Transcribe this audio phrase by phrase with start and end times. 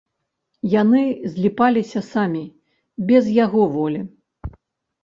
[0.81, 1.01] Яны
[1.33, 2.43] зліпаліся самі,
[3.13, 4.01] без яго волі.